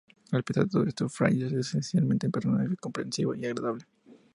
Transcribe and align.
A 0.33 0.41
pesar 0.41 0.63
de 0.63 0.69
todo 0.71 0.83
esto, 0.85 1.07
Fraiser 1.09 1.53
es 1.53 1.67
esencialmente 1.67 2.25
un 2.25 2.31
personaje 2.31 2.75
comprensivo 2.77 3.35
y 3.35 3.45
agradable. 3.45 3.85